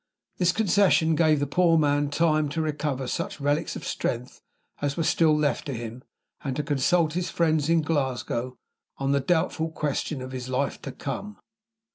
This 0.39 0.51
concession 0.51 1.13
gave 1.13 1.39
the 1.39 1.45
poor 1.45 1.77
man 1.77 2.09
time 2.09 2.49
to 2.49 2.61
recover 2.63 3.05
such 3.05 3.39
relics 3.39 3.75
of 3.75 3.85
strength 3.85 4.41
as 4.81 4.97
were 4.97 5.03
still 5.03 5.37
left 5.37 5.67
to 5.67 5.75
him, 5.75 6.03
and 6.43 6.55
to 6.55 6.63
consult 6.63 7.13
his 7.13 7.29
friends 7.29 7.69
in 7.69 7.83
Glasgow 7.83 8.57
on 8.97 9.11
the 9.11 9.19
doubtful 9.19 9.69
question 9.69 10.19
of 10.23 10.31
his 10.31 10.49
life 10.49 10.81
to 10.81 10.91
come. 10.91 11.37